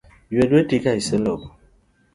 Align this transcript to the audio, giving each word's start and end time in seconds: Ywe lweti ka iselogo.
Ywe 0.31 0.43
lweti 0.49 0.77
ka 0.83 0.91
iselogo. 1.01 1.47